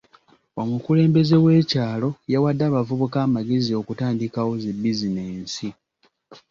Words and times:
Omukulembeze 0.61 1.35
w'ekyalo 1.45 2.09
yawadde 2.31 2.63
abavubuka 2.69 3.17
amagezi 3.27 3.71
okutandikawo 3.81 4.51
zi 4.61 4.71
bizinensi 4.81 5.67